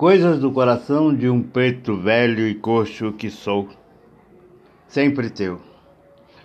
Coisas 0.00 0.38
do 0.38 0.50
coração 0.50 1.14
de 1.14 1.28
um 1.28 1.42
preto 1.42 1.94
velho 1.94 2.48
e 2.48 2.54
coxo 2.54 3.12
que 3.12 3.28
sou, 3.28 3.68
sempre 4.88 5.28
teu. 5.28 5.60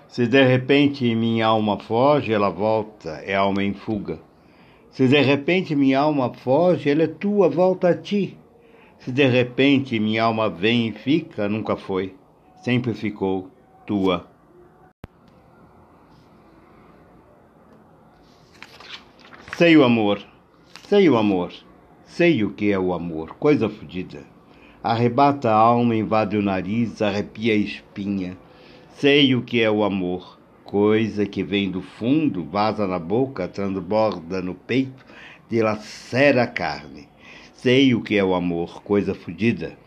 Se 0.09 0.27
de 0.27 0.43
repente 0.43 1.15
minha 1.15 1.47
alma 1.47 1.79
foge, 1.79 2.33
ela 2.33 2.49
volta, 2.49 3.11
é 3.23 3.33
alma 3.33 3.63
em 3.63 3.73
fuga. 3.73 4.19
Se 4.91 5.07
de 5.07 5.21
repente 5.21 5.73
minha 5.73 6.01
alma 6.01 6.33
foge, 6.33 6.89
ela 6.89 7.03
é 7.03 7.07
tua, 7.07 7.47
volta 7.47 7.87
a 7.87 7.97
ti. 7.97 8.37
Se 8.99 9.09
de 9.09 9.25
repente 9.25 9.97
minha 10.01 10.23
alma 10.23 10.49
vem 10.49 10.89
e 10.89 10.91
fica, 10.91 11.47
nunca 11.47 11.77
foi, 11.77 12.13
sempre 12.61 12.93
ficou 12.93 13.49
tua. 13.87 14.27
Sei 19.55 19.77
o 19.77 19.83
amor, 19.85 20.19
sei 20.89 21.09
o 21.09 21.15
amor, 21.15 21.53
sei 22.15 22.45
o 22.45 22.51
que 22.51 22.71
é 22.71 22.79
o 22.79 22.93
amor, 22.93 23.35
coisa 23.35 23.67
fodida. 23.67 24.23
Arrebata 24.81 25.51
a 25.51 25.53
alma, 25.53 25.93
invade 25.93 26.37
o 26.37 26.41
nariz, 26.41 27.01
arrepia 27.01 27.51
a 27.51 27.57
espinha. 27.57 28.37
Sei 28.93 29.35
o 29.35 29.41
que 29.41 29.61
é 29.61 29.69
o 29.69 29.83
amor, 29.83 30.39
coisa 30.63 31.25
que 31.25 31.43
vem 31.43 31.69
do 31.69 31.81
fundo, 31.81 32.45
vaza 32.45 32.87
na 32.87 32.97
boca, 32.97 33.49
transborda 33.49 34.41
no 34.41 34.55
peito, 34.55 35.05
dilacera 35.49 36.43
a 36.43 36.47
carne. 36.47 37.09
Sei 37.53 37.93
o 37.93 38.01
que 38.01 38.15
é 38.15 38.23
o 38.23 38.33
amor, 38.33 38.81
coisa 38.81 39.13
fodida 39.13 39.77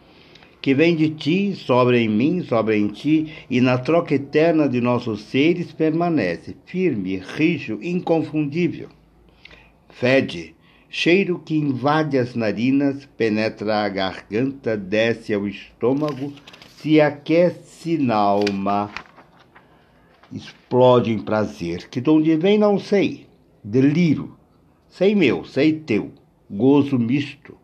que 0.60 0.74
vem 0.74 0.96
de 0.96 1.09
ti, 1.09 1.54
sobra 1.54 1.96
em 1.96 2.09
mim, 2.09 2.42
sobra 2.42 2.76
em 2.76 2.88
ti, 2.88 3.32
e 3.48 3.60
na 3.60 3.79
troca 3.79 4.12
eterna 4.12 4.68
de 4.68 4.80
nossos 4.80 5.23
seres 5.23 5.73
permanece, 5.73 6.56
firme, 6.66 7.16
rijo, 7.16 7.79
inconfundível 7.80 8.88
fede, 9.98 10.54
cheiro 10.88 11.38
que 11.38 11.55
invade 11.55 12.16
as 12.16 12.34
narinas, 12.34 13.06
penetra 13.16 13.84
a 13.84 13.88
garganta, 13.88 14.77
desce 14.77 15.35
ao 15.35 15.46
estômago, 15.46 16.32
se 16.76 17.01
aquece 17.01 17.99
na 17.99 18.16
alma, 18.16 18.90
explode 20.32 21.12
em 21.12 21.18
prazer, 21.18 21.88
que 21.88 22.01
de 22.01 22.09
onde 22.09 22.37
vem 22.37 22.59
não 22.59 22.79
sei, 22.79 23.27
deliro, 23.62 24.37
sei 24.88 25.15
meu, 25.15 25.45
sei 25.45 25.73
teu, 25.73 26.12
gozo 26.51 26.99
misto, 26.99 27.57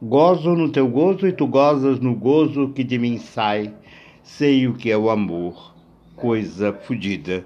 gozo 0.00 0.54
no 0.54 0.70
teu 0.70 0.88
gozo 0.88 1.26
e 1.26 1.32
tu 1.32 1.46
gozas 1.46 2.00
no 2.00 2.14
gozo 2.14 2.70
que 2.70 2.82
de 2.82 2.98
mim 2.98 3.18
sai, 3.18 3.74
sei 4.22 4.66
o 4.66 4.74
que 4.74 4.90
é 4.90 4.96
o 4.96 5.10
amor, 5.10 5.74
coisa 6.16 6.72
fodida. 6.72 7.44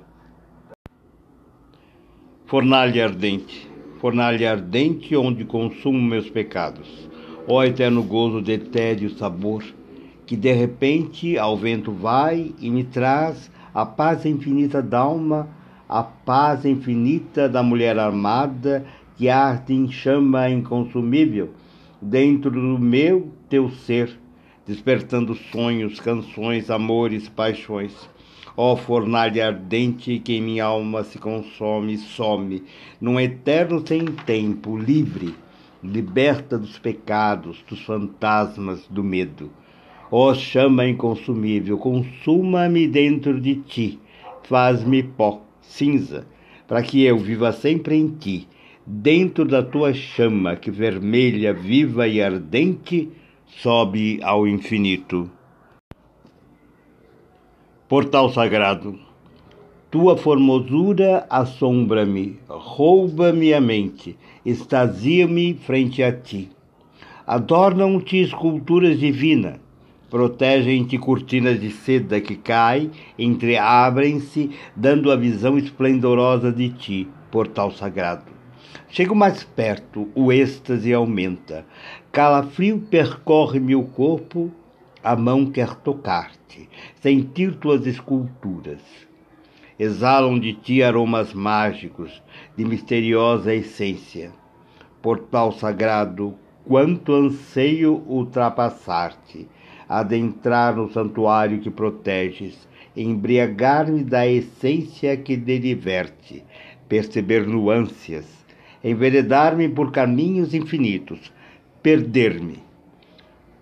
Fornalha 2.46 3.04
ardente 3.04 3.73
fornalha 4.04 4.50
ardente 4.50 5.16
onde 5.16 5.46
consumo 5.46 5.98
meus 5.98 6.28
pecados. 6.28 7.08
Ó 7.48 7.64
eterno 7.64 8.02
gozo 8.02 8.42
de 8.42 8.58
tédio 8.58 9.08
sabor, 9.08 9.64
que 10.26 10.36
de 10.36 10.52
repente 10.52 11.38
ao 11.38 11.56
vento 11.56 11.90
vai 11.90 12.52
e 12.60 12.68
me 12.68 12.84
traz 12.84 13.50
a 13.72 13.86
paz 13.86 14.26
infinita 14.26 14.82
da 14.82 14.98
alma, 14.98 15.48
a 15.88 16.02
paz 16.02 16.66
infinita 16.66 17.48
da 17.48 17.62
mulher 17.62 17.98
armada 17.98 18.84
que 19.16 19.30
arde 19.30 19.72
em 19.72 19.90
chama 19.90 20.50
inconsumível 20.50 21.54
dentro 21.98 22.50
do 22.50 22.78
meu 22.78 23.32
teu 23.48 23.70
ser, 23.70 24.20
despertando 24.66 25.34
sonhos, 25.34 25.98
canções, 25.98 26.68
amores, 26.68 27.26
paixões. 27.30 27.94
Ó 28.56 28.76
fornalha 28.76 29.48
ardente 29.48 30.20
que 30.20 30.34
em 30.34 30.40
minha 30.40 30.64
alma 30.64 31.02
se 31.02 31.18
consome 31.18 31.98
some, 31.98 32.62
num 33.00 33.18
eterno 33.18 33.84
sem 33.84 34.04
tempo, 34.04 34.76
livre, 34.76 35.34
liberta 35.82 36.56
dos 36.56 36.78
pecados, 36.78 37.64
dos 37.68 37.80
fantasmas, 37.80 38.86
do 38.88 39.02
medo. 39.02 39.50
Ó 40.08 40.32
chama 40.34 40.86
inconsumível, 40.86 41.76
consuma-me 41.78 42.86
dentro 42.86 43.40
de 43.40 43.56
ti, 43.56 43.98
faz-me 44.44 45.02
pó, 45.02 45.42
cinza, 45.60 46.24
para 46.68 46.80
que 46.80 47.02
eu 47.02 47.18
viva 47.18 47.50
sempre 47.50 47.96
em 47.96 48.06
ti, 48.08 48.46
dentro 48.86 49.44
da 49.44 49.64
tua 49.64 49.92
chama 49.92 50.54
que 50.54 50.70
vermelha, 50.70 51.52
viva 51.52 52.06
e 52.06 52.22
ardente 52.22 53.10
sobe 53.46 54.20
ao 54.22 54.46
infinito. 54.46 55.28
Portal 57.86 58.30
sagrado, 58.32 58.98
tua 59.90 60.16
formosura 60.16 61.26
assombra-me, 61.28 62.38
rouba-me 62.48 63.52
a 63.52 63.60
mente, 63.60 64.16
extasia-me 64.42 65.52
frente 65.52 66.02
a 66.02 66.10
ti. 66.10 66.50
Adornam-te 67.26 68.22
esculturas 68.22 68.98
divinas, 68.98 69.60
protegem-te 70.08 70.96
cortinas 70.96 71.60
de 71.60 71.70
seda 71.70 72.22
que 72.22 72.36
caem, 72.36 72.90
entreabrem-se, 73.18 74.50
dando 74.74 75.12
a 75.12 75.16
visão 75.16 75.58
esplendorosa 75.58 76.50
de 76.50 76.70
ti, 76.70 77.06
portal 77.30 77.70
sagrado. 77.70 78.32
Chego 78.88 79.14
mais 79.14 79.44
perto, 79.44 80.08
o 80.14 80.32
êxtase 80.32 80.94
aumenta. 80.94 81.66
Calafrio 82.10 82.78
percorre 82.78 83.60
meu 83.60 83.82
corpo, 83.82 84.50
a 85.04 85.14
mão 85.14 85.44
quer 85.44 85.74
tocar-te, 85.74 86.66
sentir 87.02 87.56
tuas 87.56 87.86
esculturas. 87.86 88.80
Exalam 89.78 90.40
de 90.40 90.54
ti 90.54 90.82
aromas 90.82 91.34
mágicos, 91.34 92.22
de 92.56 92.64
misteriosa 92.64 93.54
essência. 93.54 94.32
Portal 95.02 95.52
sagrado, 95.52 96.34
quanto 96.66 97.12
anseio 97.12 98.02
ultrapassar-te, 98.06 99.46
adentrar 99.86 100.74
no 100.74 100.90
santuário 100.90 101.60
que 101.60 101.70
proteges, 101.70 102.66
embriagar-me 102.96 104.02
da 104.02 104.26
essência 104.26 105.18
que 105.18 105.36
deliverte, 105.36 106.42
perceber 106.88 107.46
nuances, 107.46 108.24
enveredar-me 108.82 109.68
por 109.68 109.92
caminhos 109.92 110.54
infinitos, 110.54 111.30
perder-me. 111.82 112.62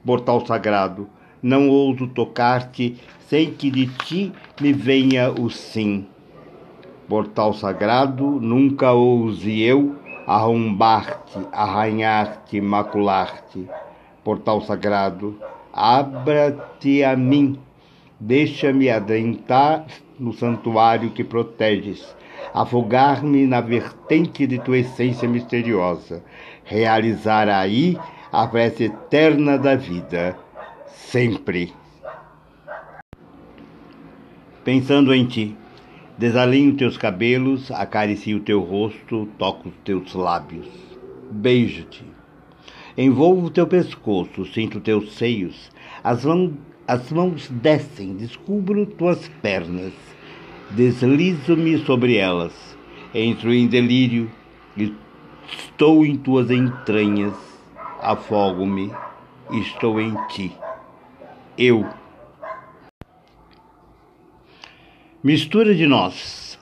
Portal 0.05 0.47
sagrado, 0.47 1.09
não 1.43 1.69
ouso 1.69 2.07
tocar-te 2.07 2.97
sem 3.27 3.51
que 3.51 3.71
de 3.71 3.87
ti 3.87 4.33
me 4.61 4.73
venha 4.73 5.33
o 5.33 5.51
sim. 5.51 6.07
Portal 7.09 7.53
sagrado, 7.53 8.25
nunca 8.25 8.93
ouse 8.93 9.61
eu 9.61 9.97
arrombar-te, 10.27 11.41
arranhar-te, 11.51 12.61
macular-te. 12.61 13.67
Portal 14.23 14.61
sagrado, 14.61 15.37
abra-te 15.73 17.03
a 17.03 17.17
mim, 17.17 17.59
deixa-me 18.21 18.89
adentrar 18.89 19.85
no 20.19 20.33
santuário 20.33 21.11
que 21.11 21.25
proteges, 21.25 22.15
afogar-me 22.55 23.47
na 23.47 23.61
vertente 23.61 24.47
de 24.47 24.59
tua 24.61 24.79
essência 24.79 25.29
misteriosa, 25.29 26.23
realizar 26.65 27.49
aí 27.49 27.99
a 28.31 28.47
prece 28.47 28.85
eterna 28.85 29.59
da 29.59 29.75
vida 29.75 30.37
sempre. 30.93 31.73
Pensando 34.65 35.13
em 35.13 35.27
ti, 35.27 35.57
desalinho 36.17 36.77
teus 36.77 36.97
cabelos, 36.97 37.71
acaricio 37.71 38.41
teu 38.41 38.61
rosto, 38.61 39.29
toco 39.39 39.69
os 39.69 39.75
teus 39.85 40.15
lábios, 40.15 40.69
beijo-te. 41.31 42.05
Envolvo 42.97 43.51
teu 43.51 43.67
pescoço, 43.67 44.47
sinto 44.47 44.79
teus 44.79 45.15
seios, 45.15 45.71
as, 46.05 46.25
mãos, 46.25 46.53
as 46.87 47.11
mãos 47.11 47.49
descem, 47.49 48.15
descubro 48.15 48.87
tuas 48.87 49.29
pernas, 49.41 49.93
deslizo-me 50.71 51.79
sobre 51.79 52.17
elas, 52.17 52.53
entro 53.15 53.53
em 53.53 53.67
delírio, 53.67 54.31
estou 55.51 56.07
em 56.07 56.17
tuas 56.17 56.51
entranhas, 56.51 57.35
afogo-me, 58.01 58.93
estou 59.50 60.00
em 60.00 60.15
ti 60.29 60.53
eu. 61.56 61.87
Mistura 65.22 65.75
de 65.75 65.87
nós. 65.87 66.58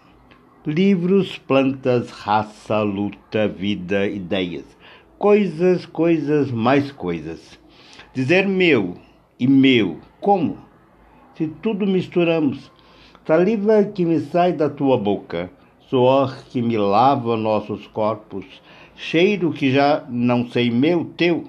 Livros, 0.67 1.39
plantas, 1.39 2.11
raça, 2.11 2.83
luta, 2.83 3.49
vida, 3.49 4.07
ideias. 4.07 4.65
Coisas, 5.19 5.87
coisas, 5.87 6.51
mais 6.51 6.93
coisas. 6.93 7.59
Dizer 8.13 8.47
meu 8.47 8.97
e 9.39 9.47
meu, 9.47 9.99
como? 10.21 10.59
Se 11.35 11.47
tudo 11.47 11.87
misturamos. 11.87 12.71
Saliva 13.25 13.85
que 13.85 14.05
me 14.05 14.19
sai 14.19 14.53
da 14.53 14.69
tua 14.69 14.99
boca, 14.99 15.51
suor 15.89 16.37
que 16.51 16.61
me 16.61 16.77
lava 16.77 17.37
nossos 17.37 17.87
corpos, 17.87 18.45
cheiro 18.97 19.53
que 19.53 19.73
já 19.73 20.05
não 20.09 20.49
sei 20.51 20.71
meu, 20.71 21.05
teu 21.17 21.49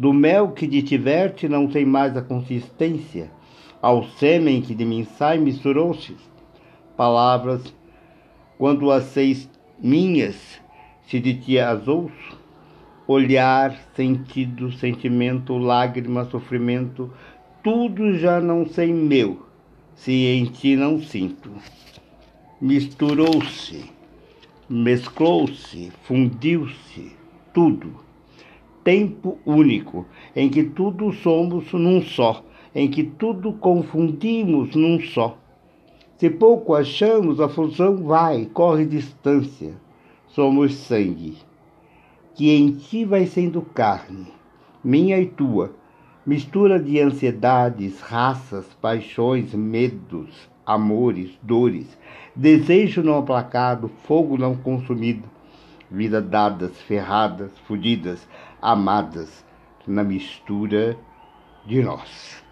do 0.00 0.14
mel 0.14 0.52
que 0.52 0.66
de 0.66 0.80
tiverte 0.80 1.46
não 1.46 1.66
tem 1.66 1.84
mais 1.84 2.16
a 2.16 2.22
consistência, 2.22 3.30
ao 3.82 4.02
sêmen 4.02 4.62
que 4.62 4.74
de 4.74 4.82
mim 4.82 5.04
sai 5.04 5.36
misturou-se. 5.36 6.16
Palavras, 6.96 7.62
quando 8.56 8.90
as 8.90 9.04
seis 9.04 9.46
minhas, 9.78 10.58
se 11.02 11.20
de 11.20 11.34
ti 11.34 11.58
as 11.58 11.86
ouço, 11.86 12.38
olhar, 13.06 13.76
sentido, 13.94 14.72
sentimento, 14.72 15.58
lágrima, 15.58 16.24
sofrimento, 16.24 17.12
tudo 17.62 18.14
já 18.16 18.40
não 18.40 18.66
sei 18.66 18.94
meu, 18.94 19.44
se 19.94 20.12
em 20.12 20.46
ti 20.46 20.76
não 20.76 20.98
sinto. 20.98 21.50
Misturou-se, 22.58 23.84
mesclou-se, 24.66 25.92
fundiu-se, 26.04 27.12
tudo. 27.52 28.08
Tempo 28.82 29.38
único, 29.44 30.06
em 30.34 30.48
que 30.48 30.62
tudo 30.64 31.12
somos 31.12 31.72
num 31.72 32.02
só, 32.02 32.44
em 32.74 32.88
que 32.88 33.02
tudo 33.04 33.52
confundimos 33.52 34.74
num 34.74 35.00
só. 35.00 35.36
Se 36.16 36.30
pouco 36.30 36.74
achamos, 36.74 37.40
a 37.40 37.48
fusão 37.48 37.96
vai, 38.04 38.46
corre 38.46 38.84
distância. 38.84 39.74
Somos 40.28 40.74
sangue 40.74 41.36
que 42.40 42.50
em 42.50 42.70
ti 42.70 43.04
vai 43.04 43.26
sendo 43.26 43.60
carne, 43.60 44.28
minha 44.82 45.20
e 45.20 45.26
tua, 45.26 45.74
mistura 46.24 46.80
de 46.80 46.98
ansiedades, 46.98 48.00
raças, 48.00 48.64
paixões, 48.80 49.52
medos, 49.52 50.48
amores, 50.64 51.38
dores, 51.42 51.98
desejo 52.34 53.02
não 53.02 53.18
aplacado, 53.18 53.90
fogo 54.04 54.38
não 54.38 54.56
consumido, 54.56 55.28
vida 55.90 56.20
dadas, 56.20 56.76
ferradas, 56.82 57.50
fudidas, 57.66 58.26
amadas, 58.62 59.44
na 59.86 60.04
mistura 60.04 60.96
de 61.66 61.82
nós. 61.82 62.42